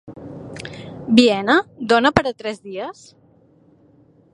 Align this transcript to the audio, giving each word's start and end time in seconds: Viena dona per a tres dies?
Viena 1.19 1.57
dona 1.93 2.13
per 2.19 2.27
a 2.31 2.35
tres 2.43 2.61
dies? 2.67 3.09